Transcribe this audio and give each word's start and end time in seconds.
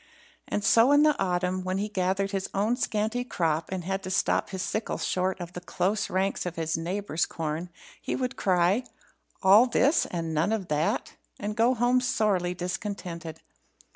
And 0.47 0.63
so 0.63 0.91
in 0.91 1.03
the 1.03 1.15
autumn, 1.21 1.63
when 1.63 1.77
he 1.77 1.87
gathered 1.87 2.31
his 2.31 2.49
own 2.55 2.75
scanty 2.75 3.23
crop 3.23 3.69
and 3.71 3.83
had 3.83 4.01
to 4.01 4.09
stop 4.09 4.49
his 4.49 4.63
sickle 4.63 4.97
short 4.97 5.39
of 5.39 5.53
the 5.53 5.61
close 5.61 6.09
ranks 6.09 6.43
of 6.47 6.55
his 6.55 6.75
neighbour's 6.75 7.27
corn, 7.27 7.69
he 8.01 8.15
would 8.15 8.35
cry, 8.35 8.83
"All 9.43 9.67
this, 9.67 10.07
and 10.07 10.33
none 10.33 10.51
of 10.53 10.69
that?" 10.69 11.17
and 11.39 11.55
go 11.55 11.75
home 11.75 12.01
sorely 12.01 12.55
discontented. 12.55 13.41